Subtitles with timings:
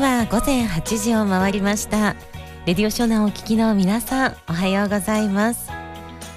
[0.00, 2.16] は午前8時を回りました。
[2.64, 5.70] レディオ湘南をお聞きの皆さんおはようございます。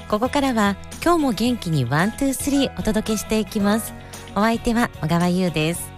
[0.10, 3.94] ここからは今日も元気にワン、ツー、スリーお届けしていきます。
[4.36, 5.94] お相手は小川優です。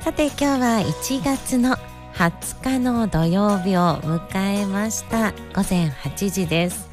[0.00, 1.76] さて今日は1月の
[2.14, 5.32] 20日の土曜日を迎えました。
[5.54, 6.88] 午前8時です。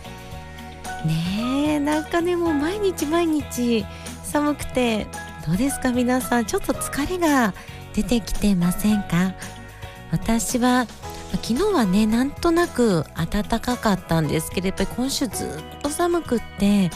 [1.05, 3.85] ねえなんかねもう毎日毎日
[4.25, 5.07] 寒くて
[5.47, 6.45] どうですか皆さん。
[6.45, 7.53] ちょっと疲れが
[7.93, 9.33] 出てきてませんか？
[10.13, 10.85] 私は
[11.31, 16.91] 昨日はねなんとなく暖かかったんですけどやっぱり今週ずっと寒くって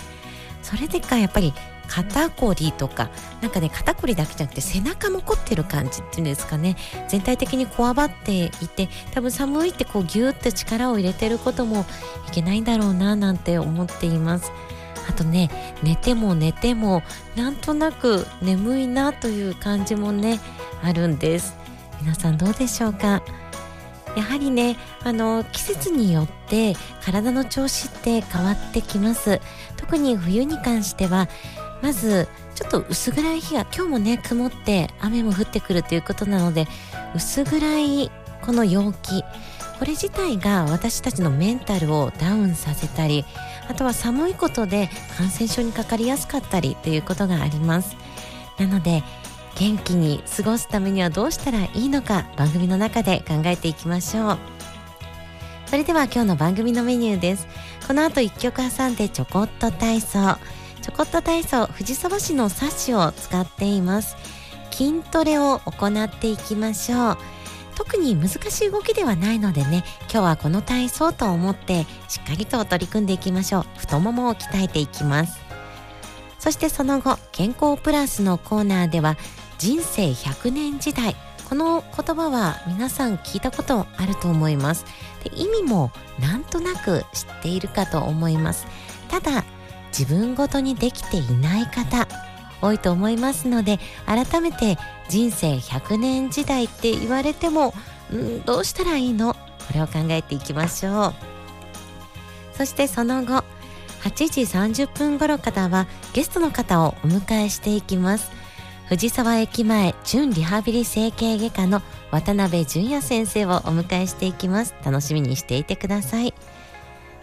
[0.61, 1.51] それでかやっぱり
[1.87, 3.09] 肩こりとか
[3.41, 6.75] なんかね肩こりだけじゃなくて背中も凝ってる感じっていうんですかね。
[7.07, 11.85] 全体的にこわばっていて多分寒いってこうギューって力を入れてることも
[12.27, 14.51] いけないんだろうななんて思っています。
[15.09, 15.49] あとね
[15.81, 17.01] 寝ても寝ても
[17.35, 20.39] なんとなく眠いなという感じもね
[20.83, 21.55] あるんです。
[22.01, 23.21] 皆さんどうでしょうか？
[24.15, 29.39] やはりねあの季節によって体の調子って変わってきます。
[29.75, 31.27] 特に冬に関しては
[31.81, 36.67] まずちょっと薄暗い日が今日もね曇って雨も降ってくるということなので
[37.15, 39.23] 薄暗いこの陽気
[39.77, 43.25] これ自体が私たちのメンタルをダウンさせたり
[43.69, 47.95] あとは寒いことで感染症にかかりやすかったりということがあります。
[48.57, 49.03] なので
[49.59, 54.37] 元気に過ごすためにはどうしたらいいのか番組の中で考えていきましょう。
[55.65, 57.47] それでは今日の番組のメニューです。
[57.87, 60.37] この後1曲挟んでちょこっと体操。
[60.81, 64.15] ちょこっと体操藤沢市のサッシを使っています。
[64.71, 67.17] 筋トレを行っていきましょう。
[67.75, 73.65] 特に難しい動きではないのでね今日はこの体操と思ってしっかりと取り組んでいきましょう。
[73.77, 75.39] 太ももを鍛えていきます。
[76.37, 79.17] そしてその後健康プラスのコーナーでは
[79.57, 81.15] 人生100年時代。
[81.49, 84.85] この言葉は皆さん聞いたことあると思います。
[85.23, 88.67] で意味もなんとなく知っているかと思います。
[89.09, 89.45] ただ
[89.97, 92.07] 自分ごとにできていない方
[92.61, 97.73] 多いと思いますので改めて人生100年時代って言われても
[98.13, 99.33] んどうしたらいいの？
[99.33, 99.39] こ
[99.73, 101.13] れを考えていきましょう。
[102.53, 103.45] そしてその後
[104.01, 108.29] 8時30分頃からはゲストの方をお迎えしていきます。
[108.89, 114.73] 藤沢駅前準リハビリ整形外科の渡辺淳也先生をお迎えしていきます。
[114.83, 116.33] 楽しみにしていてください。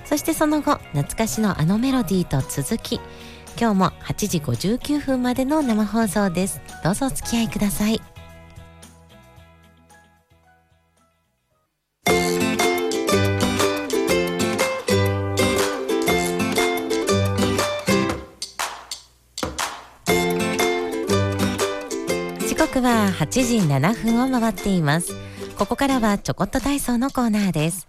[0.05, 3.01] そしてその後懐かしのあのメロディーと続き。
[3.59, 6.61] 今日も8時59分までの生放送です。
[6.83, 8.01] どうぞお付き合いください。
[22.81, 25.13] は8時7分を回っています。
[25.59, 27.89] ここからはちょこっと体操のコーナーです。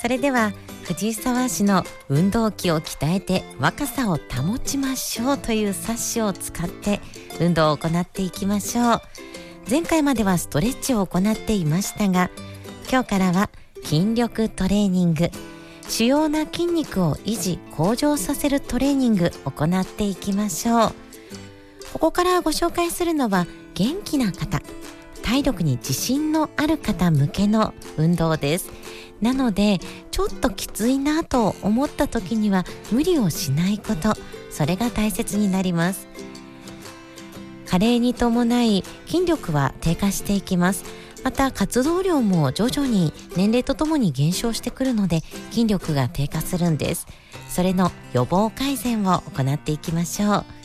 [0.00, 0.52] それでは
[0.84, 7.00] 藤沢市の運動器を鍛えて若さを保ちましょうという冊子を使って
[7.40, 9.00] 運動を行っていきましょう。
[9.68, 12.30] 前回まではストレッチを行っていましたが
[12.90, 13.50] 今日からは
[13.84, 15.30] 筋力トレーニング。
[15.88, 20.92] 主要な筋肉を維持向上させるトレーニングを行っていきましょう。
[21.92, 23.46] ここからご紹介するのは
[23.80, 24.60] 元気な方
[25.22, 28.70] 体力に自信のある方向けの運動です。
[29.22, 29.78] なので
[30.10, 34.14] ちょっときついなと思った時には無理をしないこと
[34.50, 36.08] それが大切になります。
[37.64, 40.84] 加齢に伴い筋力は低下していきます。
[41.24, 47.06] また活動量も徐々に年齢とともに減少してくるので筋力が低下するんです。
[47.48, 50.59] それの予防改善を行っていきましょう。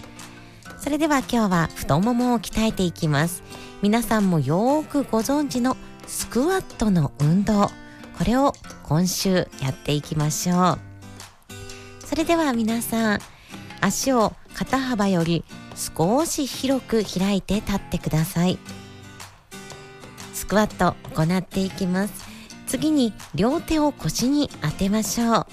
[0.86, 3.42] それでは今日は太ももを鍛えていきます。
[3.82, 7.72] 皆さんもよーくご存知のスクワットの運動。
[8.20, 8.54] これを
[8.84, 10.80] 今週やっていきましょう。
[12.06, 13.20] それでは皆さん
[13.82, 15.44] 足を肩幅より
[15.74, 18.60] 少し広く開いて立ってください。
[20.36, 22.14] スクワット行っていきます。
[22.68, 25.46] 次に両手を腰に当てましょう。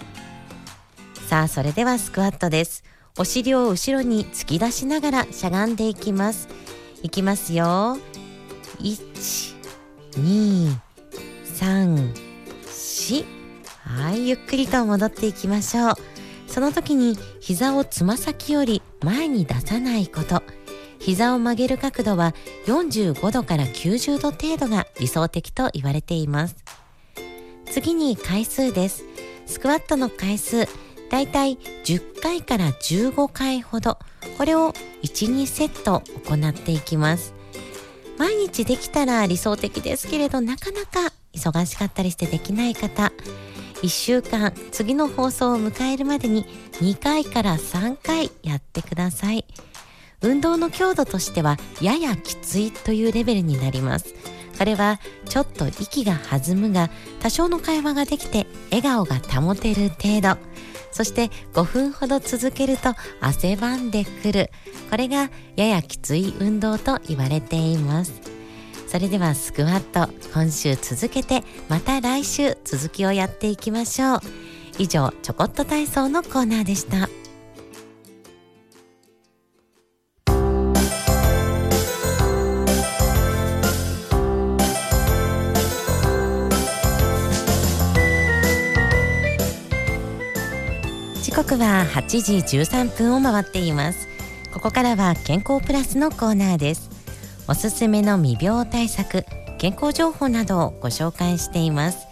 [1.27, 2.85] さあそれではスクワットです。
[3.19, 6.49] お尻を後ろに突き出しながらしゃがんでいきます。
[7.03, 7.99] いきますよ。
[8.79, 9.55] 1
[10.13, 10.75] 2
[11.45, 12.15] 3
[12.67, 13.25] 4
[13.85, 15.95] はいゆっくりと戻っていきましょう。
[16.47, 20.43] その時に膝をつま先より前に出さないこと。
[20.99, 22.35] 膝を曲げる角度は
[22.67, 26.57] 45度から90度程度が理想的と言われています。
[27.67, 29.05] 次に回数です。
[29.45, 30.67] スクワットの回数
[31.13, 33.99] だいたい10回から15回ほど
[34.39, 34.73] これを
[35.03, 37.35] 12セット行っていきます。
[38.17, 43.13] 毎日できたら理想的ですけれどなかなか忙しかったりしてできない方
[43.83, 46.47] 1週間次の放送を迎えるまでに
[46.81, 49.45] 2回から3回やってください。
[50.23, 54.15] 運動の強度としてはややきついというレベルになります。
[54.57, 54.99] これは
[55.29, 56.89] ちょっと息が弾むが
[57.21, 60.52] 多少の会話ができて笑顔が保てる程度。
[60.93, 64.51] そして5分ほど続けると汗ばんでくる。
[64.91, 68.21] これがややきつい運動と言われています。
[68.87, 74.21] それではスクワット今週続けてまた来週続きをやっていきましょう。
[74.79, 77.22] 以上ちょこっと体操のコーナーでした。
[91.53, 94.09] 刻は8時13分を回っています。
[94.55, 96.89] ここからは健康プラスのコーナーです。
[97.47, 99.27] おすすめの未病対策
[99.59, 102.07] 健康情報などをご紹介しています。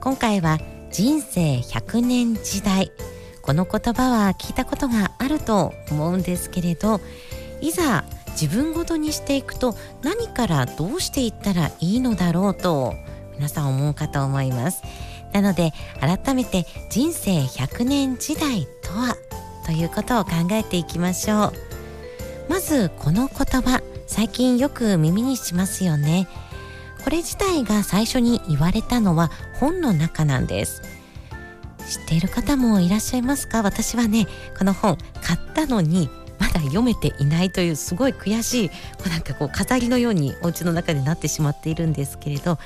[0.00, 0.58] 今回は
[0.90, 2.90] 人生100年時代。
[3.42, 7.00] この言葉は聞いたことがあると思うんですけれど
[7.60, 12.94] いざ自分ごとにしていくと何からどうしていったらいいのだろうと
[13.34, 14.82] 皆さん思うかと思います。
[15.32, 19.16] なので改めて人生100年時代とは
[19.66, 21.52] ということを考えていきましょう。
[22.48, 26.26] まずこの言葉最近よく耳にしますよね。
[27.04, 30.82] これ自体が最初に言われたのは本の中なんです。
[31.88, 33.62] 知っている方もいらっしゃいますか？
[33.62, 34.26] 私はね
[34.58, 38.74] この本買ったのにまだ読めていないというすごい悔しいこ
[39.06, 42.58] うなんかこう飾りのようにお家の中でなってしまっているんですけれど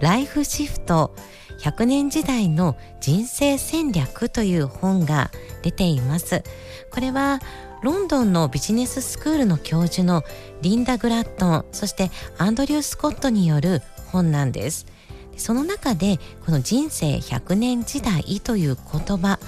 [0.00, 1.14] ライフシフト
[1.60, 5.30] 100年時代の人生戦略という本が
[5.62, 6.42] 出ています。
[6.90, 7.40] これは
[7.82, 10.22] ロンドンのビジネススクールの教授の
[10.62, 14.86] リンダ・グラットンそしてアンドリュー・スコットによる本なんです。
[15.36, 19.38] その中でこの人生100年時代という言葉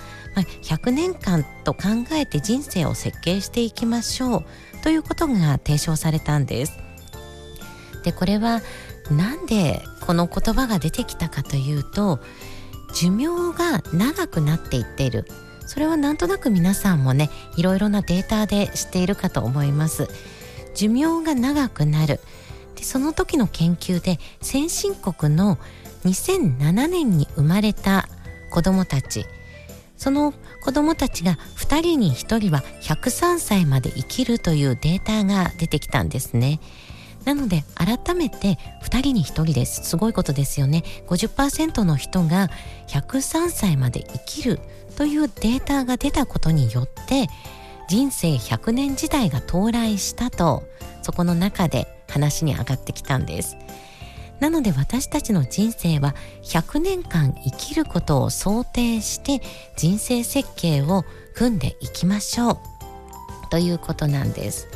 [0.62, 1.80] 100年間と考
[2.12, 4.44] えて人生を設計していきましょう
[4.82, 6.78] ということが提唱されたんです。
[8.04, 8.60] でこれは
[9.12, 12.20] なんでこの言葉が出てきたかというと
[12.94, 13.26] 寿命
[13.56, 15.26] が長くなっていっている。
[15.66, 20.08] それはなんとなく皆さんもねいろいろなデータで知っているかと思います。
[20.74, 22.20] 寿命が長くなる。
[22.76, 25.58] でその時の研究で先進国の
[26.04, 28.08] 2007年に生まれた
[28.50, 29.24] 子どもたち。
[29.96, 36.60] その子どもたちが2人に1人は103歳まで生きるというデータが出てきたんですね。
[37.24, 39.84] なので改めて2人に1人です。
[39.84, 40.82] すごいことですよね。
[41.06, 42.50] 50%の人が
[42.88, 44.60] 103歳まで生きる
[44.96, 47.28] というデータが出たことによって
[47.88, 50.64] 人生100年時代が到来したと
[51.02, 53.56] そこの中で話に上がってきたんです。
[54.40, 59.40] なので私たちの人生は100年間生きることを想定して
[59.76, 61.04] 人生設計を
[61.34, 62.58] 組んでいきましょう。
[63.50, 64.66] ということなんです。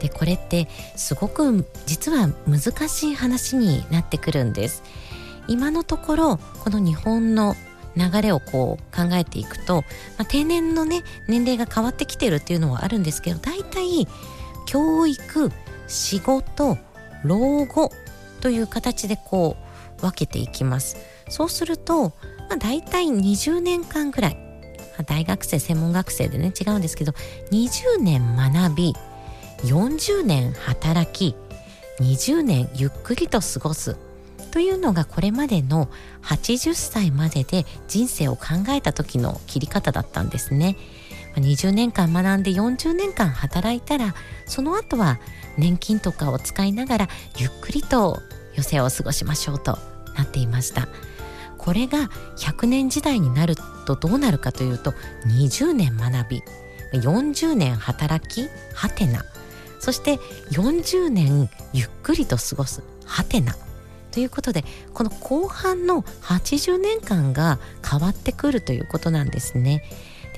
[0.00, 4.82] でこれってすごく実は難しい話になってくるんです。
[5.46, 7.54] 今のところこの日本の
[7.96, 9.82] 流れをこう考えていくと、
[10.18, 14.08] まあ、定年のね年齢が変わってきてるっていうのはあるんですけど大体
[14.66, 15.50] 教育
[15.86, 16.78] 仕事
[17.24, 17.90] 老後
[18.40, 19.56] という形でこ
[19.98, 20.96] う分けていきます。
[21.28, 22.10] そうすると、
[22.48, 24.38] まあ、大体20年間ぐらい、
[25.06, 27.12] 大学生専門学生でね違うんですけど
[27.50, 28.94] 20年学び
[29.62, 31.36] 40年働き
[32.00, 33.96] 20年ゆっくりと過ごす。
[34.50, 35.88] というのがこれまでの
[36.22, 40.76] 80歳までで人生を考えた時の切り方だったんですね。
[41.34, 44.14] 20年間学んで40年間働いたら
[44.46, 45.18] その後は
[45.56, 48.20] 年金とかを使いながらゆっくりと
[48.52, 49.78] 余生を過ごしましょうと
[50.16, 50.88] なっていました。
[51.58, 53.56] これが100年時代になる
[53.86, 54.92] とどうなるかというと
[55.26, 56.42] 20年学び
[56.92, 59.24] 40年働きはてな
[59.84, 60.16] そして
[60.52, 63.54] 40年ゆっくりと過ごすはてな
[64.12, 64.64] ということで
[64.94, 69.82] この後半の80年間が変わってくるということなんですね。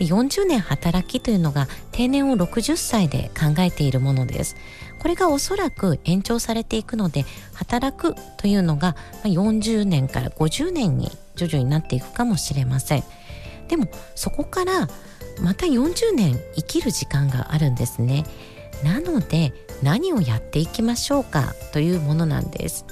[0.01, 4.57] で40年働きというのが定年を60歳で考えているものです。
[4.99, 7.25] これがおそらく延長されていくので
[7.55, 13.05] 働くというのが40年から50年に徐々になっていくかもしれません。
[13.69, 13.87] でも
[14.17, 14.89] そこから
[15.41, 18.25] また40年生きる時間があるんですね。
[18.83, 19.53] なので
[19.83, 22.85] 何をやっていきましょうかというものなんです。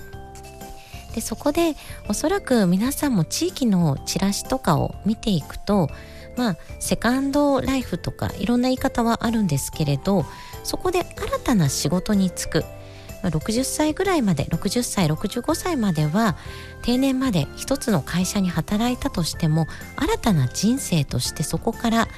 [1.14, 1.76] でそこで
[2.08, 5.88] おそらく皆さんも地域のチラシとかを見ていくと
[6.36, 10.26] まあセカンドライフとかいろんな言い方はあるんですけれど
[10.64, 12.64] そこで新たな仕事に就く
[13.22, 16.36] 60歳ぐらいまで60歳65歳までは
[16.82, 22.08] 定年まで一つの会社に働いたとしても新たな人生としてそこから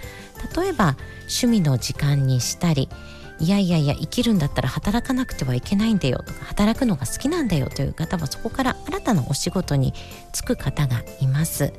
[0.56, 2.88] 例えば趣味の時間にしたり
[3.38, 9.92] いやいやいや生きるんだったら働かなくてはいけないんだよとか働くのが好きなんだよという方はそこから新たなお仕事に
[10.32, 11.72] 就く方がいます。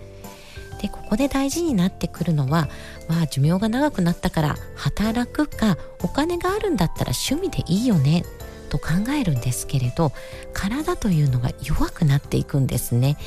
[0.81, 2.69] でここで大事になってくるのは、
[3.07, 8.23] まあ、寿命が長くなったから働くかお金があるんだったら趣味でいいよね
[8.69, 10.11] と考えるんですけれど
[10.53, 13.17] 体というのが弱くなっていくんですね。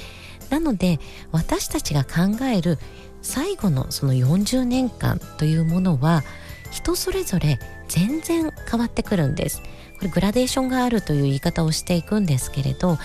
[0.48, 1.00] なので
[1.32, 2.78] 私たちが考える
[3.22, 6.22] 最後のその40年間というものは
[6.70, 7.58] 人それぞれ
[7.88, 9.62] 全然変わってくるんです。
[9.98, 12.98] これグラデーションがあるという言い方をしていくんですけれど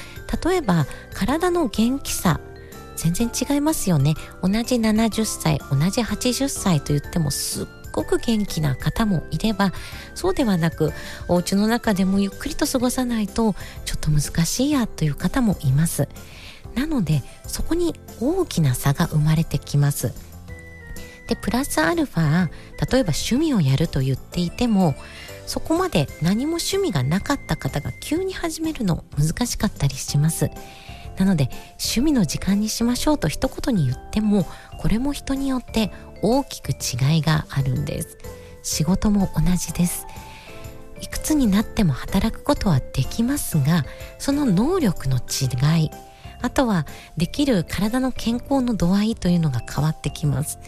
[0.45, 2.39] 例えば体の元気さ
[2.95, 4.13] 全然違いますよね。
[4.41, 9.74] 同じ70歳同じ80歳と言ってもすっごく元気な方もいれば
[10.13, 10.93] そうではなく
[11.27, 16.07] お家の中でもゆっくりと過ごさないとちょっと難しいやという方もいます。
[16.75, 20.13] なのでそこに大きな差が生まれてきます。
[21.27, 22.48] でプラスアルファ
[22.91, 24.96] 例えば趣味をやると言っていても
[25.46, 30.50] そこまで何も趣味がなかった方が急に始めるの難しかったりします。
[31.17, 34.46] なので趣味の時間にしましょうと一言に言っても
[34.79, 35.91] これも人によって
[36.22, 38.17] 大きく違いがあるんです。
[38.63, 40.08] 仕事も同じです。
[41.01, 43.86] いくつになっても働くことはできますが
[44.17, 45.91] その能力の違い
[46.41, 46.86] あとは
[47.17, 50.60] できる体の健康の度合いというのが変わってきます。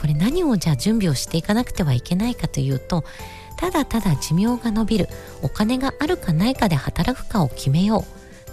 [0.00, 3.04] これ何をじゃあ準備をしていかなくてはいけないかというと
[3.56, 5.08] ただただ寿命が延びる
[5.42, 8.04] お金があるかないかで働くかを決めよ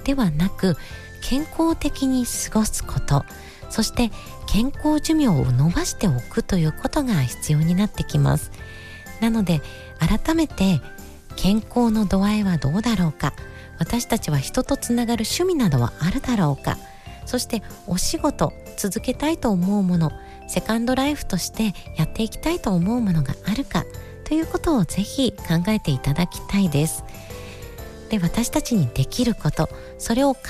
[0.01, 0.75] うではなく
[1.21, 3.23] 健康的に過ごすこと
[3.69, 4.11] そして
[4.47, 8.51] 健康寿命を伸ばしておくということが必要になってきます。
[9.19, 9.61] なので
[9.99, 10.81] 改めて
[11.35, 13.33] 健康の度合いはどうだろうか。
[13.77, 16.77] 私たちは人とつながる趣味などはあるだろうか。
[17.25, 20.11] そしてお仕事続けたいと思うもの
[20.47, 23.85] セカンドライフとしてやっていきたいと思うものがあるか
[24.23, 27.03] ということをぜひ考えていただきたいです。
[28.09, 30.41] で私たちにできることそれを考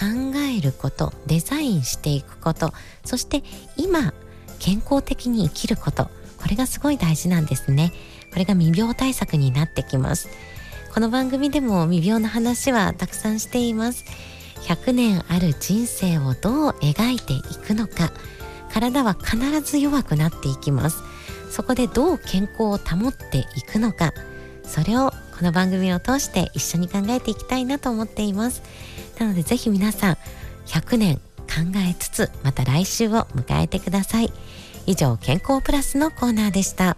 [0.57, 2.73] えることデザインしていくこと
[3.05, 3.43] そして
[3.77, 4.13] 今
[4.59, 6.09] 健康的に生きること
[6.41, 7.91] これがすごい大事なんですね。
[8.31, 10.29] これが未病対策になってきます。
[10.93, 14.05] この番組でも未病の話はたくさんしています。
[14.61, 18.11] 100年ある人生をどう描いていくのか
[18.75, 21.01] 体は必ず弱くなっていきます。
[21.49, 24.11] そこでどう健康を保っていくのか。
[24.63, 28.61] それをこの番組を通して一緒に考えていきたいなと思っています。
[29.17, 30.17] なのでぜひ皆さん
[30.65, 34.33] 100年考えつつまた来週を迎えてください。
[34.87, 36.97] 以上健康プラスのコーナーでした。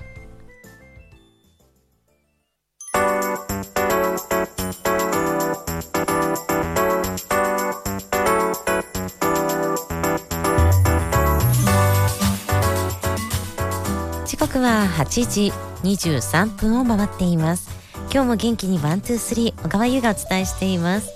[14.57, 17.69] 刻は8時23分を回っています。
[18.11, 21.11] 今日も元気にワンツースリー小川優がお伝えしています。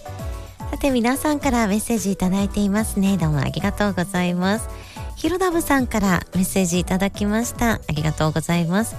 [0.70, 3.18] さて皆さんからメッセージいただいていますね。
[3.18, 4.70] どうもありがとうございます。
[5.16, 7.74] ひろだぶさんからメッセージいただきました。
[7.74, 8.96] ありがとうございます。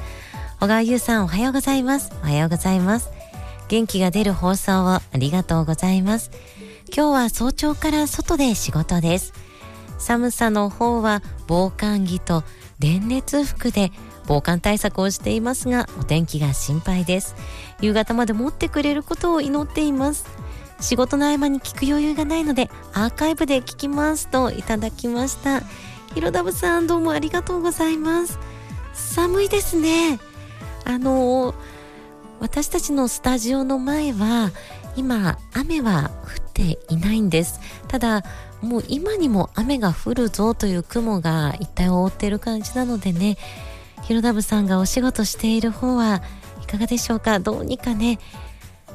[0.60, 2.10] 小川優さんおはようございます。
[2.22, 3.10] おはようございます。
[3.68, 6.32] 元気が出る放送をありがとうございます。
[6.94, 9.51] 今日は早朝から外で仕事です。
[10.02, 12.42] 寒さの方は防寒着と
[12.78, 13.92] 電熱服で
[14.26, 17.36] 防寒対策をしていますがお天気が心配です。
[17.80, 20.26] 夕方まで持ってくれることを祈っています。
[20.80, 25.60] 仕事の合間に聞く余裕がないのでアーカイブで聞きますといただきました。
[26.14, 28.38] ひろだぶさんどうもありがとうございます。
[28.92, 30.18] 寒いですね。
[30.84, 31.54] あの
[32.40, 34.50] 私たちのスタジオの前は
[34.96, 37.60] 今雨は降っていないんです。
[37.86, 38.24] ただ
[38.62, 43.36] もう今にも雨が降るぞという雲が一帯を覆っている感じなのでね
[44.04, 46.22] ひろだぶさんがお仕事している方は
[46.62, 47.40] いかがでしょうか？
[47.40, 48.18] どうにかね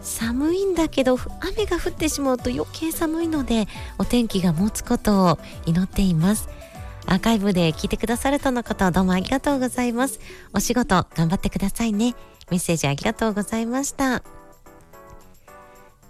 [0.01, 6.49] 寒いんだけど雨が降ってしまうと余計寒いのでお天気が持つことを祈っています。
[7.09, 10.19] アーカイブで聞いてくださるとのことどうもありがとうございます。
[10.53, 12.15] お仕事頑張ってくださいね。
[12.51, 14.21] メッセージありがとうございました。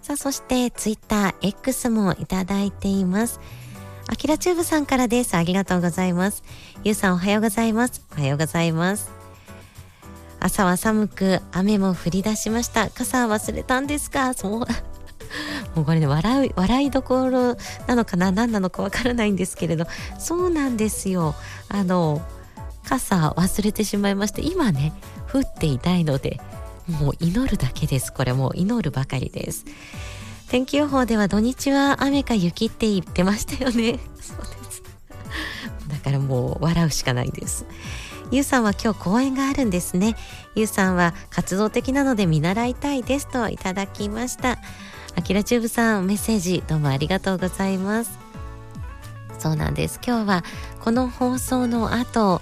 [0.08, 3.40] さあそしてツイッター X もいただいています
[4.06, 5.36] あきらチューブさんからです。
[5.36, 6.42] ありがとうございます。
[6.82, 8.02] ゆうさんおはようございます。
[8.16, 9.10] おはようございます。
[10.40, 12.88] 朝は寒く、雨も降り出しました。
[12.88, 14.32] 傘忘れたんですか？
[14.32, 14.52] そう。
[15.76, 18.32] もうこれね、笑い、笑いどころなのかな？
[18.32, 19.84] 何なのかわからないんですけれど、
[20.18, 21.34] そうなんですよ。
[21.68, 22.22] あの、
[22.88, 24.94] 傘忘れてしまいまして、今ね、
[25.30, 26.40] 降っていないので、
[26.88, 28.12] もう祈るだけです。
[28.12, 29.64] これもう祈るばかりです。
[30.48, 33.98] 天気予報では土日は雨か雪って言ってましたよね。
[34.20, 34.82] そうです。
[35.88, 37.66] だからもう笑うしかないです。
[38.30, 40.16] ゆうさんは今日講演があるんですね。
[40.54, 44.58] ゆうさんは活動的なので見習いたいですといただきました。
[45.16, 48.18] あきらチューブさんメッセージどうもありがとうございます。
[49.38, 50.00] そうなんです。
[50.06, 50.44] 今日は
[50.80, 52.40] この放送の後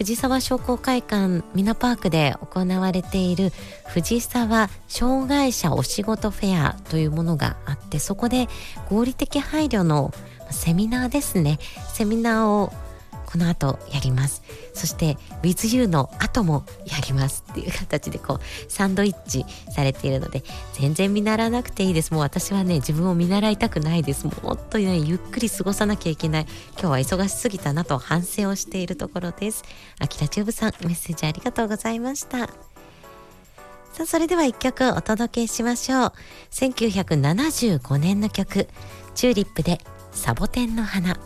[0.00, 3.52] 藤沢商工会館ミナパークで行われている
[3.86, 8.48] 藤沢障害者お仕事フェアというものがあってそこで
[8.88, 10.10] 合理的配慮の
[10.50, 11.58] セミナーですね。
[11.92, 12.72] セミナーを
[13.30, 14.42] この後やります。
[14.74, 22.12] そして WithYou の後もやりますっていう形でこうサンドイッチされているので全然見習わなくていいです。
[22.12, 24.26] もう私はね自分を見習いたくないです。
[24.26, 26.46] もっとねゆっくり過ごさなきゃいけない。
[26.72, 29.64] 今日は忙しすぎたなと反省をしているところです。
[29.98, 32.48] あきらチューブさんメッセージありがとうございました。
[33.92, 36.12] さあそれでは一曲お届けしましょう。
[36.52, 38.68] 1975年の曲
[39.14, 39.78] チューリップで
[40.12, 41.18] サボテンの花。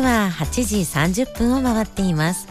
[0.00, 2.48] 刻は8時30分を回っています。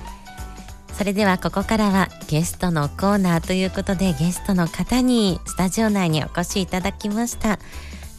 [0.93, 7.57] それではここからはゲストのコーナーということでゲストの方にスタジオ内にお越しいただきました。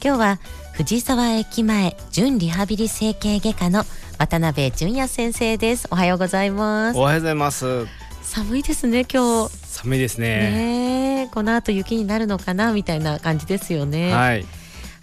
[0.03, 0.39] 今日は
[0.73, 3.85] 藤沢駅前準リハビリ整形外科の
[4.19, 5.87] 渡辺淳也先生です。
[5.91, 6.99] おはようございます。
[6.99, 7.87] おはようございます。
[8.23, 9.51] 寒いですね今日。
[9.65, 11.27] 寒いですね。
[11.27, 14.13] ねこの後雪になるのかなみたいな感じですよね。
[14.13, 14.60] はい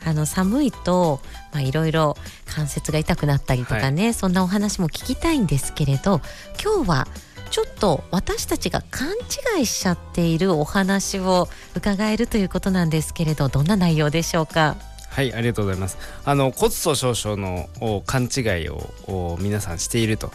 [0.08, 1.20] あの寒いと
[1.52, 2.16] まあいろいろ
[2.46, 6.22] 関節が痛くなったりとかね、はい、そんなお話も聞きたいんですけれど
[6.64, 7.08] 今日は
[7.50, 9.10] ちょっと私たちが勘
[9.58, 14.76] 違いしちゃっているお話を伺えるということなんですけれどどんな内容でしょうか？
[15.10, 15.98] はいありがとうございます。
[16.26, 17.70] あの骨粗しょう症の
[18.06, 20.32] 勘違いを皆さんしていると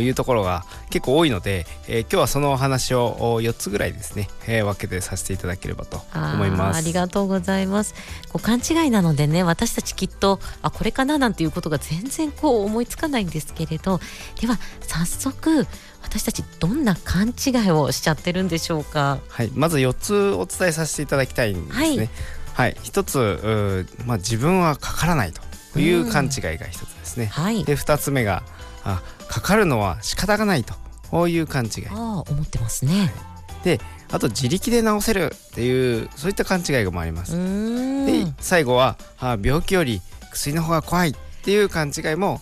[0.00, 6.78] いうところが結構多いので、えー、今日はそのお話を4つぐらいですね、えー、分けてさせていただければと思います。
[6.78, 7.94] ありがとうございます。
[8.32, 14.00] こう勘違いなのでね私たちきっとあこれかななんていうことが全然こう思いつかないんですけれど
[14.40, 15.66] では早速
[16.02, 19.18] 私たちどんな勘違いをしちゃってるんでしょうか？
[19.28, 22.10] はいまず4つお伝えさせていただきたいんですね、はい。
[22.54, 25.32] はい、一つ、まあ、自分はかからない
[25.72, 27.26] という勘違いが一つですね。
[27.26, 28.42] はい、で二つ目が
[28.84, 30.74] あかかるのは仕方がないと
[31.10, 31.86] こういう勘違い。
[31.90, 33.12] あ思ってますね。
[33.64, 37.32] であと自力で治せるっていうそういった勘違いがもあります。
[38.06, 40.00] で最後はあ病気より
[40.32, 42.40] 薬の方が怖いっていう勘違いも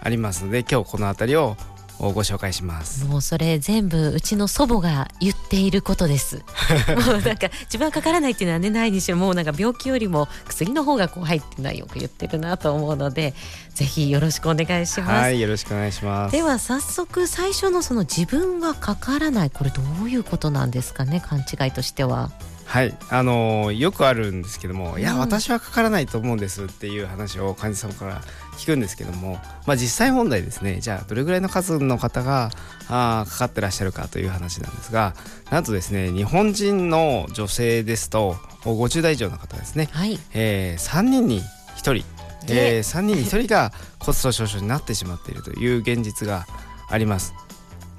[0.00, 1.56] ありますので今日この辺りを
[1.98, 3.04] をご紹介します。
[3.04, 6.42] もうそれ全部うちの祖母が言っていることです。
[7.06, 13.34] もうなんか自分はかからないっていうのはねないにしろもうなんか病気よりも薬の方が怖いっていうのはよく言ってるなと思うので
[13.74, 15.10] ぜひよろしくお願いします。
[15.10, 16.32] はいよろしくお願いします。
[16.32, 22.30] では早速最初のその自分はかからないこれどういうことなんですかね勘違いとしては
[22.66, 22.96] はい。
[23.10, 28.22] あのー、よくあるんですけども、うん、いや私はかからないと思うんですっていう話を患者様から
[28.56, 30.80] 聞くんですけども、まあ、実際問題ですね。
[30.80, 32.50] じゃあどれぐらいの数の方が
[32.88, 35.14] あかかってらっしゃるかという話なんですが
[35.50, 40.18] なんとですね日本人の女性ですと50代以上の方ですね、はい。
[40.32, 41.40] えー、3人に
[41.76, 42.04] 1人、
[42.48, 46.46] えー、3人に1人が骨粗しょう症になってしまっているという現実が
[46.88, 47.34] あります。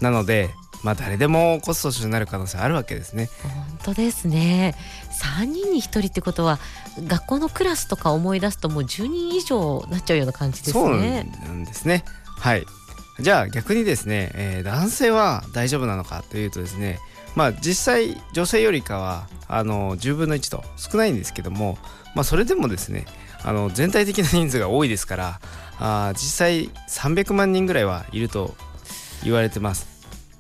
[0.02, 0.50] なので
[0.84, 3.30] まあ誰でも骨粗しょになる可能性あるわけですね。
[3.44, 4.76] 本当ですね。
[5.22, 6.60] 3人に1人ってことは
[7.08, 10.84] 学校のクラスとか思い出すともう10人以上なっちゃうような感じですね。
[10.84, 12.04] そうなんですね。
[12.38, 12.66] はい。
[13.20, 17.00] じゃあ逆にですね、えー、男性は大丈夫なのかというとですね、
[17.36, 21.78] まあ実際女性よりかはあの10分の1と少ないんですけども、
[22.14, 23.06] まあそれでもですね、
[23.44, 25.40] あの全体的な人数が多いですから、
[25.80, 28.54] あ実際300万人ぐらいはいると
[29.24, 29.95] 言われてます。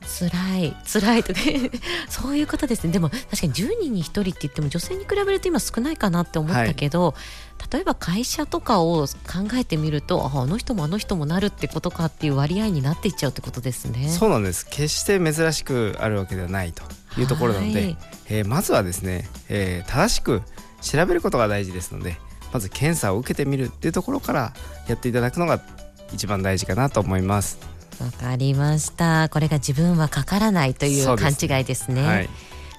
[0.06, 1.40] 辛い辛いとか
[2.10, 7.14] そういうことですねでも確かに10人に1人って言っても女性に比べると今少ないかなって思ったけど、は
[7.68, 9.08] い、例えば会社とかを考
[9.56, 14.10] えてみるとあの人もあの人もなるってことかっていう割合になっていっちゃうってことですね。
[14.10, 16.84] そうなんです決して珍しくあるわけではないと
[17.20, 20.42] いうところなので、はい、えー、まずはですね、えー、正しく
[20.82, 22.18] 調べることが大事ですので
[22.54, 24.54] まず検査を受けてみるっていうところから
[24.88, 25.62] やっていただくのが
[26.14, 27.75] 一番大事かなと思います。
[28.00, 29.30] わかりました。
[29.30, 32.30] これが自分はかからないという勘違いですね、はい、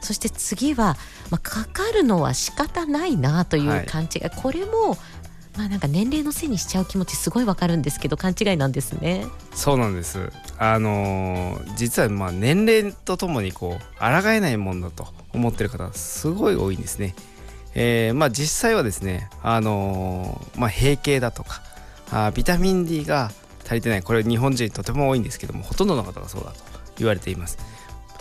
[0.01, 0.97] そして次は、
[1.31, 4.97] まあ、かかるのは仕方ないなという勘違い、はい、これも
[5.57, 9.27] まあなんか年齢のせいにしちゃう気持ちすごいわかるんですけど勘違いなんですね。
[9.55, 10.31] そうなんです。
[10.59, 17.15] あのー、実はまあ年齢とともにこう抗えないもんだと思ってる方すごい多いんですね。
[17.75, 21.63] えー、まあ実際はですねあのー、まあ閉経だとか
[22.11, 23.33] あビタミン D が
[23.67, 26.57] 足りてないこれ日本人とても多いんですけどもほとんどの方がそうだと
[26.99, 27.59] 言われています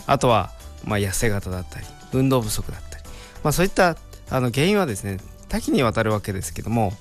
[0.07, 0.51] あとは、
[0.83, 3.03] まあ、痩せ型だったり運動不足だったり、
[3.43, 3.95] まあ、そういった
[4.29, 6.91] あの原因はですね多岐にわたるわけですけども、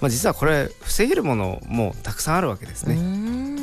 [0.00, 2.96] まあ、実はこれ防げるものもたくさんあるわけですね。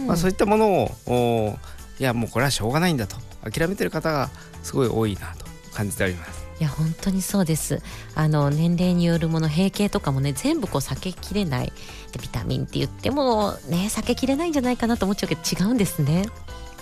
[0.07, 1.57] まあ、そういったものを
[1.99, 4.29] いやもうこれはしょうがないんだと諦めてる方が
[4.63, 6.39] すごい多いなと感じております。
[6.59, 7.81] いや本当にそうです
[8.15, 11.71] あの年齢によるもの閉経とかもね全部こう避けきれないで
[12.17, 16.25] ビタミンって言ってもね避けきれないんじゃないかなと思っちゃうけど違うんですね。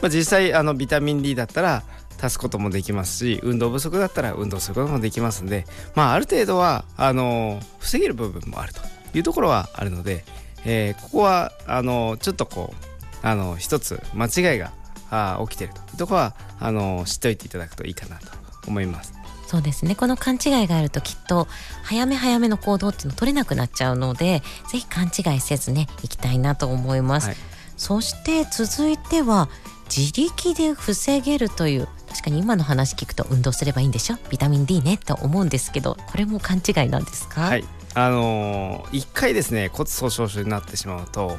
[0.01, 1.83] まあ、実際あのビタミン D だったら
[2.21, 8.81] 足すこともできますし運動不足だったら運動することもできますんで、まあ、ある程度はあの防げる部分もあると
[9.17, 10.23] いうところはあるので、
[10.65, 12.87] えー、ここはあのちょっとこう
[13.25, 14.71] あの一つ間違いが
[15.09, 18.27] あ起きてるというところはあの知っておいていただくといいかなと
[18.67, 19.16] 思います。
[19.47, 19.95] そうですね。
[19.95, 21.47] この勘違いがあるときっと
[21.83, 27.37] 早め早めの行動っていうの取れなくなっちゃうのでぜひ勘違いせずねいきたいなと思います、はい、
[27.77, 29.49] そして続いては
[29.85, 34.17] 自力で防げるという確かに今の話聞くと運動すればいいんでしょ？
[34.29, 37.41] ビタミン D ねと思うんですけどこれも勘違いなんですか？
[37.41, 37.65] はい。
[37.93, 41.37] あのー、一回ですね骨粗しょう症になってしまうと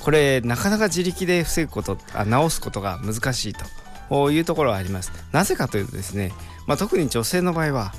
[0.00, 3.54] これなかなか自力で防ぐことあ治すことが難しい
[4.10, 5.12] というところはあります。
[5.32, 6.32] なぜかというとですね、
[6.66, 7.92] まあ、特に女性の場合は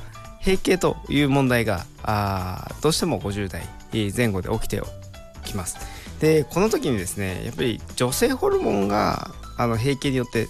[0.43, 3.63] 閉経という問題があどうしても50代
[4.15, 4.81] 前後で起きて
[5.43, 5.77] きます
[6.19, 10.47] でこの時にですねやっぱり女性ホルモンがあの閉経によって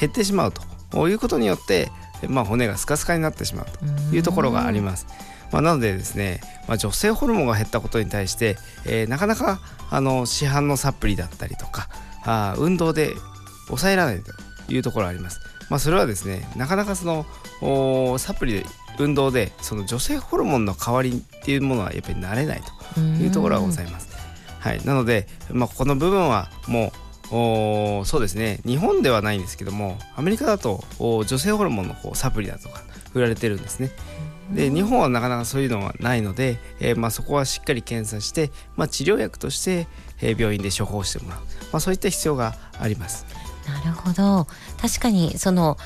[0.00, 0.52] 減ってしまう
[0.90, 1.90] ということによって、
[2.28, 3.66] まあ、骨がスカスカになってしまう
[4.10, 5.06] というところがあります。
[5.50, 11.88] まあ、なのでですね、まあ、女性ホルモンが減ったことに対して、えー、なかなかあの市販のサプリだったりとか
[12.24, 13.14] あ運動で
[13.68, 15.40] 抑えられないというところがあります。
[15.68, 17.26] まあ、それはですねなかなかそ
[17.60, 18.66] のサプリで
[18.98, 22.62] 運動でその女性ホルモンの代わりっていうものはやっぱりなれない
[22.94, 24.08] というところがございます。
[24.58, 26.92] はい、なので、まあ、この部分はも
[27.30, 27.36] う
[28.00, 32.82] おそうですね日本ではないんですけどもアメリカだと女性ホルモンのこうサプリだとか
[33.14, 33.90] 売られてるんですね。
[34.52, 39.86] で日本はなかなかそういうのはないので、えー、まあ、そこはしっかり検査して、まあ、治療薬として、
[40.22, 43.26] えー、病院で処方してもらう、まあ、そういった必要があります。
[43.66, 44.46] なるほど
[44.80, 45.76] 確かにその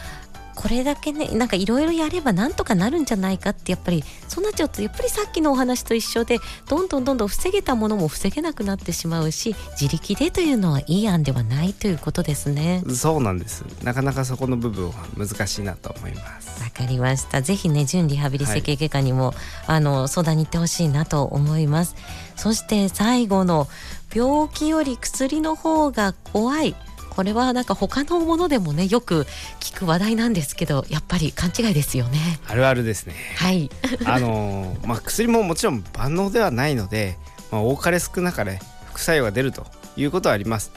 [0.54, 12.82] これだけねなんかいろいろやればなんとかなるんじゃないかってやっぱりそうなっちゃうとやっぱりさっきのお話と一緒でどんどんどんどん防げたものも防げなくなってしまうし自力でというのはいい案ではないということですね。
[12.94, 13.64] そうなんです。
[13.82, 16.62] なかなかそこの部分は難しいなと思います。
[16.62, 17.40] わかりました。
[17.40, 19.34] ぜひね準リハビリ整形外科にも、はい、
[19.66, 21.94] あの相談に行ってほしいなと思います。
[22.36, 23.68] そして最後の
[24.14, 26.74] 病気より薬の方が怖い
[27.12, 29.26] これはなんか他のものでもねよく
[29.60, 32.18] 聞く話題なんですけどやっぱり勘違いですよね。
[32.48, 33.14] あるあるですね。
[33.36, 33.70] はい。
[34.06, 37.18] あのまあ薬ももちろん万能ではないので、
[37.50, 40.72] まあ、多かれ少なかれ副作用が出るということはあります。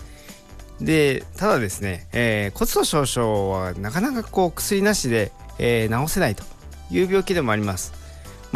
[0.81, 6.43] でただですね、えー、骨粗しょう症はなかなかこう薬なしで、えー、治せないと
[6.91, 7.93] いう病気でもあります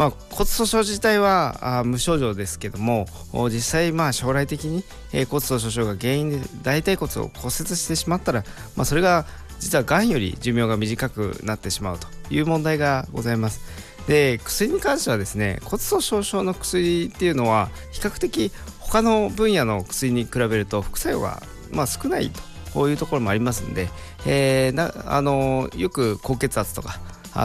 [0.00, 3.04] まあ、骨粗しょう自体はあ無症状ですけども
[3.50, 4.82] 実際まあ将来的に、
[5.12, 8.42] えー、骨粗しょう症が原因で大腿骨を骨折してしまったら、
[8.76, 9.26] まあ、それが
[9.58, 13.60] 実はがんより寿命が短くなってしまうという問題がございます。
[14.06, 22.40] で薬に関してはですね骨粗しょう症の薬っていうのは比較的他の分野の薬に比べると副作用がまあ少ないと
[22.72, 23.90] こういうところもありますんで、
[24.24, 26.98] えー、なあのよく高血圧とか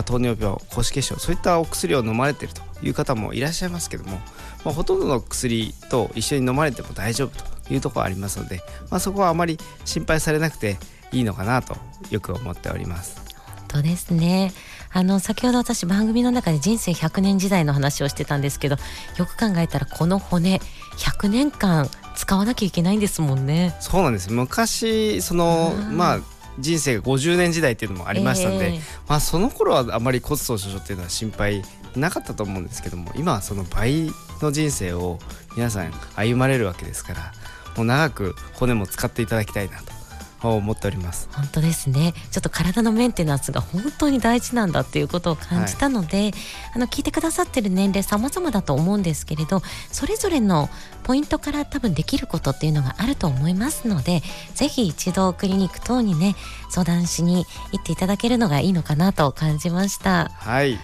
[0.03, 4.17] 糖尿病高脂血症そういったお薬を飲まれているという方もいらっしゃいますけども、
[4.63, 10.77] まあ、ほとんどの薬と一緒に飲まれても大丈夫というところありますので、まあ、そこはあまり心配されなくて
[11.11, 11.77] いいのかなと
[12.09, 13.23] よく思っております。
[13.67, 14.53] 本当ですね
[14.91, 18.77] あの先ほど私番組の中で人生100年時代の話をしてたんですけど
[19.17, 20.61] よく考えたらこの骨
[20.97, 23.75] 100年間使わなきゃいけないんですもんね。
[23.81, 26.19] そうなんです昔そのまあ
[26.59, 31.63] 人生が50年時代っていうのもありましたんで、えー、まあ、その頃はあまり骨粗しょう症っていうのは心配
[31.95, 34.09] なかったと思うんですけども今はその倍
[34.41, 35.19] の人生を
[35.55, 37.33] 皆さん歩まれるわけですから
[37.75, 39.94] もう長く骨も使っていただきたいなと
[40.53, 42.13] 思っております本当ですね。
[42.31, 46.33] ちょっと体のメンテナンスが本当に大事なんだっていうことを感じたので、はい、
[46.75, 50.69] あの聞いてくださってる年齢様々だと思うんですけれどそれぞれの
[51.03, 54.21] ポイントから多分できることっていうのがあると思いますので
[54.53, 56.35] ぜひ一度クリニック等にね
[56.69, 60.29] 相談しに行っていただけるのがいいのかなと感じました。
[60.35, 60.79] はい。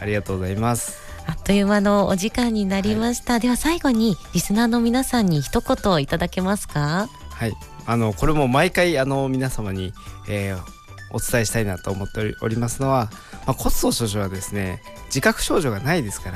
[0.00, 0.98] ありがとうございます。
[1.26, 7.08] あっという間のお時間になりました、はい、では最後にリスナーの皆さんに一言いただけますか？
[7.30, 7.54] はい
[7.88, 9.92] あのこれも毎回あの皆様に、
[10.28, 10.58] えー、
[11.10, 13.10] お伝えしたいなと思っておりますのは、
[13.46, 16.30] まあ、骨粗しょう症はですね自覚症状がないですか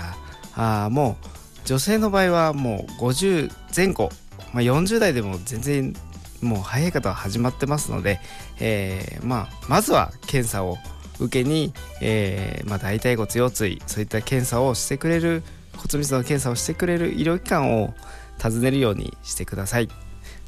[0.57, 1.27] らあもう
[1.67, 4.11] 女性の場合はもう50前後
[4.53, 5.95] まあ、40代でも全然
[6.41, 8.21] もう早い方は始まってますので、
[8.61, 10.77] えー、まあ、まずは検査を
[11.21, 15.43] 受けに、えー、まあ、大腿骨腰椎そういった検査をしてくれる
[15.77, 17.95] 骨密度の検査をしてくれる医療機関を
[18.43, 19.88] 訪ねるようにしてください。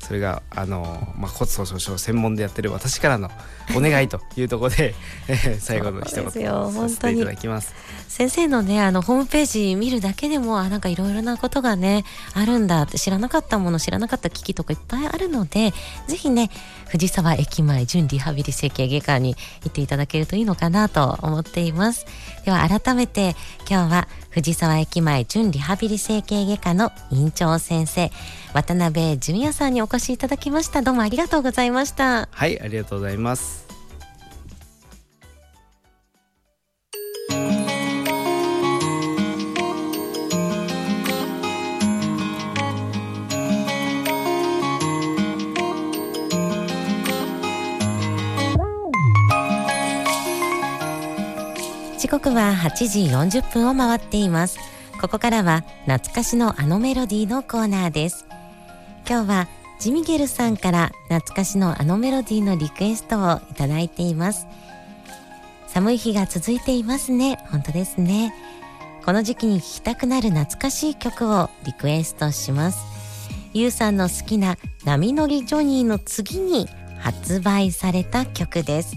[0.05, 3.31] それがあの、まあ、骨粗鬆症専門でやってる私からの
[3.75, 4.95] お願いというところで、
[5.29, 6.31] えー、最後の一言さ
[6.88, 7.75] せていただきます。
[8.09, 15.73] 先生のねあのホームページ見るだけでもあなんかいろいろなことがねあるんだって知らなかったもの知らなかった機器とかいっぱいあるので
[16.07, 16.51] ぜひね
[16.87, 22.07] 藤沢駅前準リハビリ整形外科に行っていただけるといいのかなと思っています。
[22.45, 23.35] では改めて
[23.69, 28.12] 今日は藤沢駅前準リハビリ整形外科の院長先生
[28.55, 30.81] 渡辺純也さんにお越しいただきました。
[30.81, 32.29] どうもありがとうございました。
[32.31, 33.64] はいありがとうございます。
[51.99, 54.75] 時刻は8時40分を回っています。
[55.01, 58.25] ここからは懐かしのあのメロディーのコーナーです
[59.07, 64.47] 今日はジミゲルさんから懐かしのあのメロディーのリクエストをいただいています。
[65.67, 67.38] 寒い日が続いていますね。
[67.51, 68.35] 本当ですね。
[69.05, 72.79] この時期に聴きたくなる懐かしい曲をリクエストします。
[73.53, 76.67] ゆうさんの好きな波乗りジョニーの次に
[76.99, 78.97] 発売された曲です。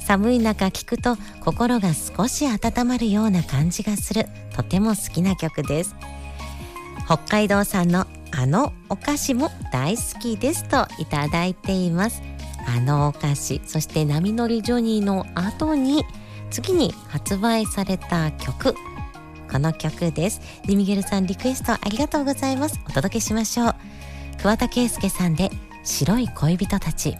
[0.00, 4.26] 寒い中聴くと心が少し温まるような感じがする。
[4.56, 5.94] とても好きな曲です。
[7.06, 12.22] 北海道産のあのお菓子も大好きですといただいています。
[12.66, 16.04] あのお菓子そして波乗りジョニーの後に
[16.50, 18.74] 次に発売された曲。
[19.50, 20.40] この曲です。
[20.66, 22.78] リミゲルさんリクエストありがとうございます。
[22.86, 23.74] お届けしましょう。
[24.40, 25.50] 桑田佳祐さんで
[25.84, 27.16] 白い恋人たち。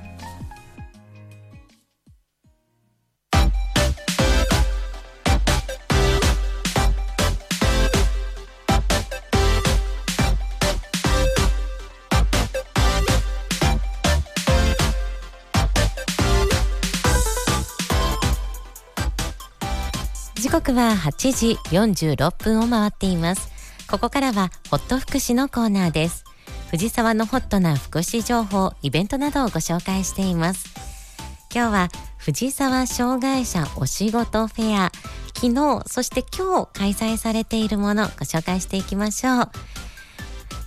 [20.61, 23.49] 刻は8時46分を回っています。
[23.89, 26.25] ここからはホット福祉のコーナーです。
[26.73, 30.67] 藤沢のホットな福祉情報イベントなどをご紹介しています。
[31.55, 34.93] 今日は藤沢障害者お仕事フェア。
[35.33, 39.51] 昨日そして今日開催されているものご紹介していきましょう。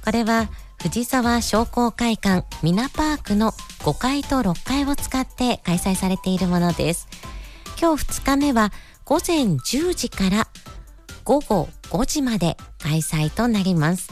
[0.06, 0.50] これは
[0.82, 7.10] 藤沢商工会館ミナパークの5階と6階を使って開催されているものです。
[7.78, 8.72] 今日2日目は
[9.12, 10.48] 午前10時から
[11.26, 14.10] 午後5時まで開催となります。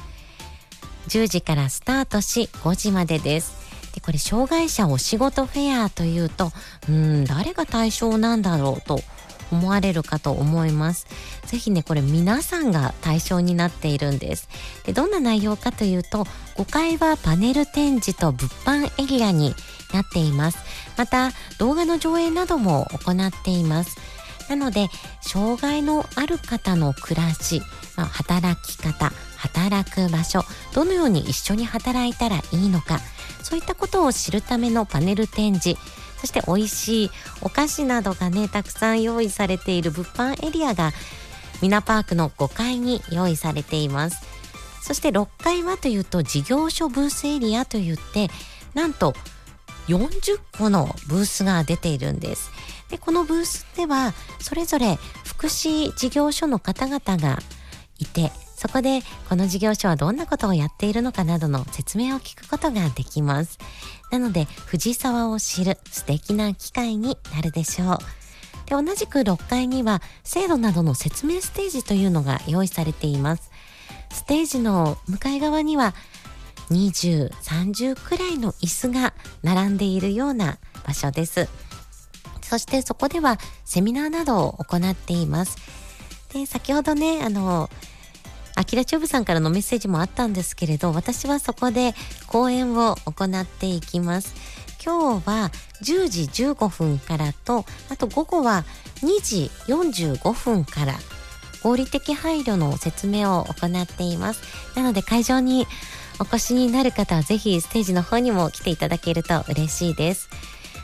[1.07, 3.53] 10時からスタートし5時までです。
[3.95, 6.51] でこれ障害者お仕事フェアというと
[6.89, 8.99] うん誰が対象なんだろうと
[9.53, 11.07] 思われるかと思います。
[11.45, 14.49] ぜひね、これ皆さんが対象になっているんです。
[14.85, 16.25] でどんな内容かというと、
[16.57, 19.55] 5階はパネル展示と物販エリアに
[19.93, 20.59] なっています。
[20.97, 23.97] また、動画の上映なども行っています。
[24.49, 24.89] なので
[25.21, 27.61] 障害のある方の暮らし、
[27.95, 32.99] 働き方働く場所どのように一緒に働いたらいいのか
[33.43, 35.79] そういったことを知るためのパネル展示
[36.19, 40.91] そして美味しいお菓子などがねたくさん用意されている物販エリアが
[41.61, 44.25] ミナパークの5階に用意されています。
[44.81, 48.29] そして6階はというと事業所ブースエリアといって
[48.73, 49.13] なんと
[49.89, 52.51] 40個のブースが出ているんです。
[52.89, 57.39] でこのブースではそれぞれ福祉事業所の方々が
[57.97, 63.57] いてそこでこの事業所はどんなことをやっているのかなどの説明を聞くことができます。
[64.11, 67.97] なので藤沢を知る素敵な機会になるでしょう。
[68.65, 73.49] で同じく6階には制度などの説明ステージというのが用意されています。
[74.11, 75.93] ステージの向かい側には
[76.71, 81.47] 20、30くらいの椅子が並んでいるような場所です
[82.49, 85.57] そしてそこではセミナーなどを行っています。
[86.33, 87.69] で、先ほどね、あの、
[88.55, 91.93] アキラチューブさんからのメッセージもあったんですけれど、私はそこで
[92.25, 94.33] 講演を行っていきます。
[94.83, 95.51] 今日は
[95.83, 98.65] 10時15分からと、あと午後は
[99.01, 100.95] 2時45分から
[101.61, 104.41] 合理的配慮の説明を行っています。
[104.75, 105.67] なので会場に
[106.19, 110.29] お越しになる方はぜひステージの方にも来ていただけると嬉しいです。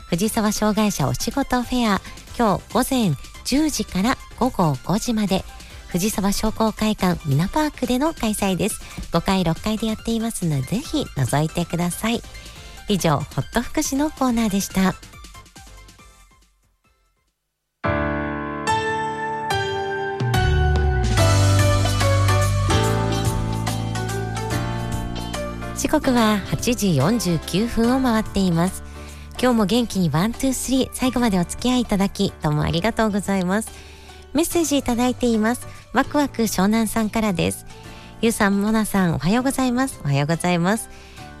[0.08, 2.00] 藤沢障害者お仕事フェア
[2.38, 3.10] 今日午前
[3.44, 5.44] 10時から午後5時まで。
[5.88, 8.80] 藤沢商工会館ミナパークでの開催です。
[9.12, 12.22] 5回6回でやっていますのでぜひ覗いてください。
[12.88, 14.94] 以上ホット福祉のコーナーでした。
[26.00, 28.82] 刻は8時49分を回っています。
[29.40, 33.70] 今日も元気に one、two、three 最後までお付き合いいただきどうもありがとうございます。
[34.34, 35.66] メッセージいただいています。
[35.94, 37.64] ワクワク湘南さんからです。
[38.20, 39.98] ゆうさん、もなさんおはようございます。
[40.04, 40.90] おはようございます。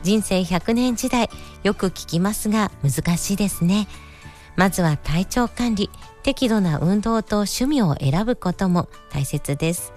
[0.02, 1.28] 人生100年時代
[1.62, 3.88] よく聞きますが難しいですね。
[4.56, 5.90] まずは体調管理
[6.22, 9.92] 適度な運動と趣味を選ぶことも大切です。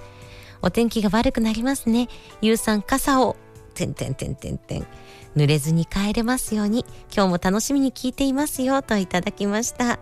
[0.61, 2.09] お天気が悪くなりますね。
[2.41, 3.37] ゆうさん傘を
[3.79, 4.87] てんてんてんてんてん。
[5.35, 6.85] 濡れずに帰れますように。
[7.13, 8.81] 今日も楽しみに聞いていますよ。
[8.81, 9.99] といただきました。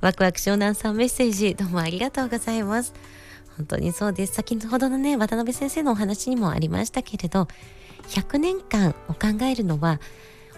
[0.00, 2.94] ワクワク湘南さんメッセージどうもありがとうございます。
[3.56, 4.34] 本当にそうです。
[4.34, 7.48] 先ほどのね渡辺先生のお話にもありましたけれど
[8.08, 10.00] 100年間を考えるのは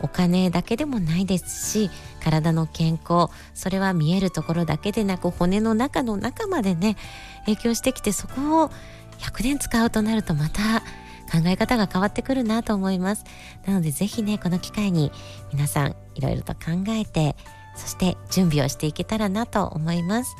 [0.02, 1.90] お金だけでもないですし
[2.22, 6.96] 体の健康それは見えるところだけでなく骨の中の中までね
[7.46, 8.70] 影響してきてそこを
[9.18, 10.82] 100年使うとなるとまた
[11.30, 13.24] 考え方が変わってくるなと思います。
[13.66, 15.12] なのでぜひねこの機会に
[15.52, 17.36] 皆さんいろいろと考えて
[17.76, 20.34] そして準備をしていけたらなと思います。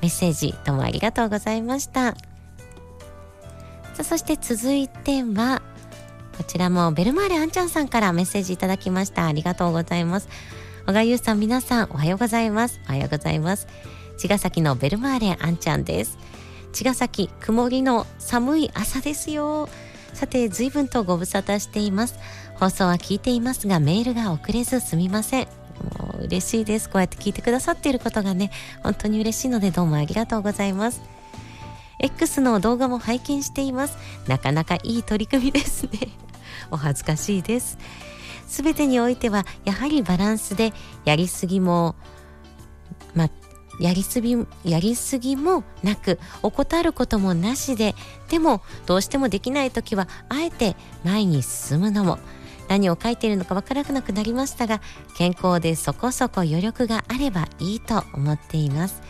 [0.00, 2.14] メッセージどうもありがとうございました。
[3.94, 5.62] さあそして続いては
[6.36, 9.26] こちらもベルマーレあんちゃんさんからメッセージいただきました。
[9.26, 10.28] ありがとうございます。
[10.86, 12.80] 小川優さん皆さんおはようございます。
[12.88, 13.66] おはようございます。
[14.18, 16.18] 茅ヶ崎のベルマーレあんちゃんです。
[16.72, 19.68] 茅ヶ崎曇りの寒い朝ですよ。
[20.16, 22.18] さて随分とご無沙汰しています。
[22.54, 25.44] 放送は聞いていますがメールが遅れずすみません。
[25.44, 26.88] もう嬉しいです。
[26.88, 28.50] こうやって聞いてくださっていることがね
[28.82, 31.02] 本当に嬉しいのでどうもありがとうございます。
[31.98, 33.98] X の動画も拝見しています。
[34.26, 35.90] なかなかいい取り組みですね。
[36.72, 37.76] お恥ずかしいです。
[38.48, 40.72] 全てにおいてはやはりバランスで
[41.04, 41.94] やりすぎも
[43.14, 43.30] まあ
[43.80, 47.94] やりすぎやりすぎもなく怠ることもなしで
[48.28, 52.18] でもどうしてもできない時はあえて前に進むのも
[52.68, 54.80] 何を書いているのかわからなくなりましたが
[55.16, 59.02] 健康でそこそこ余力があればいいと思っています。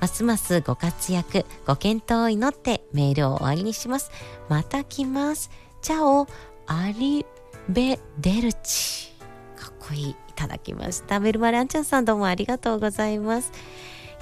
[0.00, 4.10] ますますご活躍ご健闘を祈ってメールを終わりにします。
[4.48, 5.50] また来ます。
[5.80, 6.26] チャオ
[6.66, 7.24] アリ
[7.68, 9.12] ベデルチ。
[9.56, 10.10] かっこいい。
[10.32, 11.20] いただきました。
[11.20, 13.52] ベルマランチャンさんどうもありがとうございます。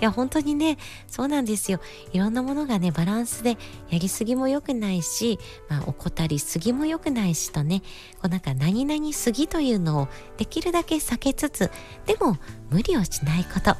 [0.00, 1.80] や、本当にね、そうなんですよ。
[2.12, 3.58] いろんなものがね、バランスで
[3.90, 7.82] やりすぎも良くないし、まあ、怠りすぎも良くないしとね、
[8.14, 11.70] こうなんか何々すぎというのをできるだけ避けつつ、
[12.06, 12.38] でも
[12.70, 13.76] 無理をしないこと。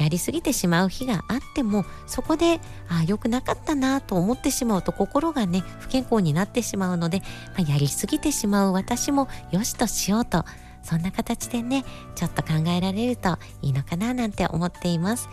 [0.00, 10.46] やりすぎてしまう日があってもそこであ良くなかったなと思ってしまうと心がね不健康になってしまうので、まあ、やりすぎてしまう私もよしとしようと
[10.82, 15.28] そんな形でねちょっと考えられるといいのかななんて思っています。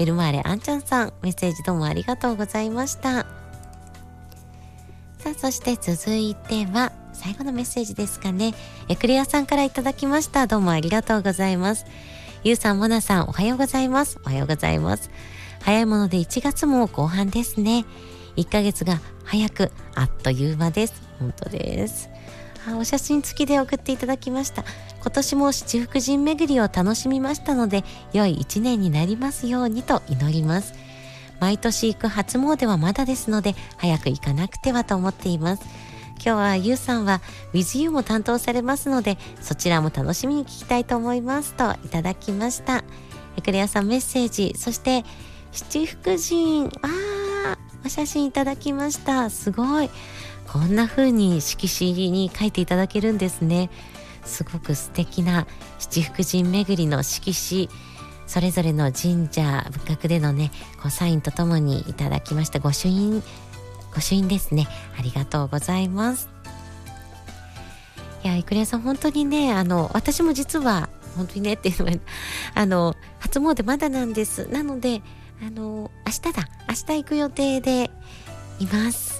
[0.00, 3.26] ベルマーレあんちゃんさん、メッセージどうもありがとうございました。
[5.18, 8.54] さあ、そして続いては、最後のメッセージですかね。
[8.88, 10.46] えクレアさんからいただきました。
[10.46, 11.84] どうもありがとうございます。
[12.44, 14.18] ゆうさん、もなさん、おはようございます。
[14.24, 15.10] おはようございます。
[15.60, 17.84] 早いもので1月も後半ですね。
[18.36, 20.94] 1ヶ月が早く、あっという間です。
[21.18, 22.08] 本当です。
[22.66, 24.64] あお写真付きで送っていただきました。
[25.00, 30.74] 今年も七福神巡りを楽しみましたので良い一年になりますようにと祈ります。
[31.40, 35.62] 毎年行く初詣はまだですので早く行かなくてはと思っています。
[36.22, 37.22] 今日はゆうさんは
[37.54, 42.84] WithYou も担当されますのでそちらも楽しみに聞きたいと思いますといただきました。
[43.42, 45.02] クレアさんメッセージそして
[45.50, 49.30] 七福神あーお写真いただきました。
[49.30, 49.88] すごい。
[50.50, 53.70] こんな風に色紙に書いていただけるんですね
[54.24, 55.46] すごく素敵な
[55.78, 57.68] 七福神巡りの色紙
[58.26, 60.50] それぞれの神社仏閣でのね
[60.82, 63.22] こうサインとともにいただきました御朱印
[63.94, 64.66] 御朱印ですね
[64.98, 66.28] ありがとうございます
[68.22, 71.92] いや、いくれさん、本当にね、あの、私も実は、本当にねっていうのは、
[72.54, 74.46] あの、初詣まだなんです。
[74.48, 75.00] なので、
[75.42, 76.48] あの、明日だ。
[76.68, 77.90] 明日行く予定で
[78.58, 79.19] います。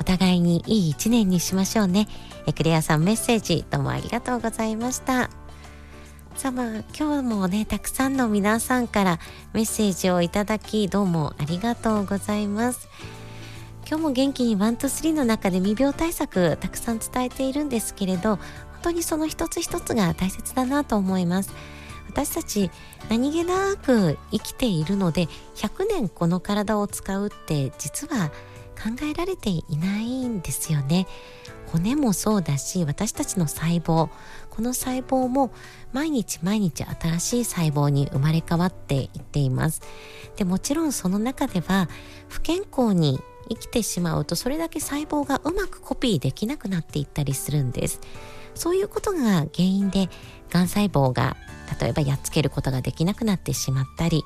[0.00, 2.08] お互いにいい一年にしましょうね。
[2.46, 5.30] えクレアさんメッセージどうもありがとうございました。
[6.36, 9.18] さあまあ今日もねたくさんの皆さんから
[9.52, 12.88] メッセージをいただきどうもありがとうございます。
[13.88, 18.46] 今日も元気にワントスリーの中で未病対策たくさん伝えているんですけれど本
[18.82, 21.52] 当にその一つ一つが大切だなと思います。
[22.08, 22.70] 私たち
[23.08, 25.26] 何気なく生きているので
[25.56, 28.30] 100年この体を使うって実は
[28.78, 31.06] 考えられていないんですよね。
[31.72, 34.08] 骨もそうだし私たちの細胞
[34.48, 35.52] この細胞も
[35.92, 39.82] 毎日毎日新しい細胞に生まれ変わっていっています。
[40.36, 41.88] でもちろんその中では
[42.28, 43.20] 不健康に
[43.50, 48.00] 生きてしまうとそれだけ細胞がうまくコピーできなくなっていったりするんです。
[48.54, 50.08] そういうことが原因で
[50.50, 51.36] がん細胞が
[51.80, 54.24] 例えばやっつけることができなくなってしまったり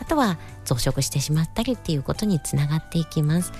[0.00, 3.52] あとは増殖してしまったりっていうことにつながっていきます。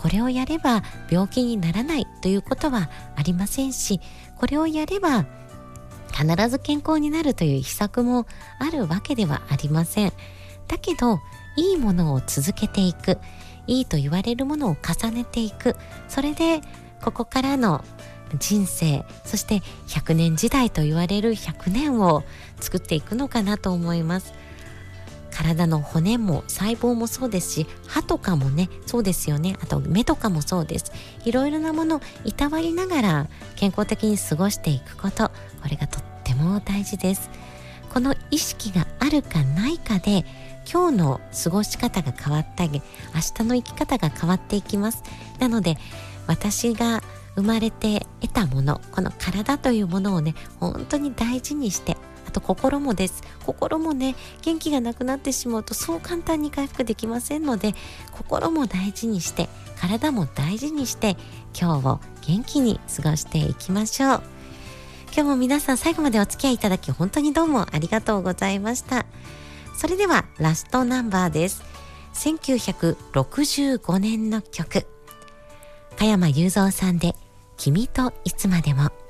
[0.00, 4.00] これをやれば病気にならないということはありませんし
[4.36, 5.26] これをやれば
[6.12, 8.26] 必ず健康になるという秘策も
[8.58, 10.12] あるわけではありません。
[10.66, 11.20] だけど
[11.56, 13.18] いいものを続けていく
[13.66, 15.76] いいと言われるものを重ねていく
[16.08, 16.60] それで
[17.02, 17.84] ここからの
[18.38, 22.22] 人生そして100年時代と言われる100年を
[22.60, 24.34] 作っていくのかなと思います。
[25.38, 29.56] 体の骨も細胞もそうですし歯とかもねそうですよね。
[29.62, 30.90] あと目とかもそうです。
[31.24, 35.28] いろいろなものをいたわりながら健康的に過ごしていくこと
[35.62, 37.30] これがとっても大事です。
[37.94, 40.24] この意識があるかないかで
[40.70, 42.82] 今日の過ごし方が変わったり
[43.14, 45.04] 明日の生き方が変わっていきます。
[45.38, 45.78] なので
[46.26, 47.00] 私が
[47.36, 51.96] 生まれて得たものこの体というものをね本当に大事にして
[52.28, 53.22] あと心もです。
[53.46, 57.74] 心もね元気がなくなってしまうとそう簡単に回復できませんので
[58.12, 59.48] 心も大事にして
[59.80, 61.16] 体も大事にして
[61.58, 64.22] 今日を元気に過ごしていきましょう。
[65.06, 69.06] 今日も皆さん最後までお付き合いいただき本当にどうもありがとうございました。
[69.74, 71.62] それではラストナンバーです。
[72.12, 74.86] 1965年の曲。
[75.96, 77.14] 加山雄三さんで
[77.56, 79.07] 君といつまでも。